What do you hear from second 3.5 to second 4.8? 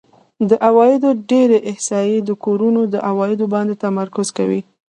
باندې تمرکز کوي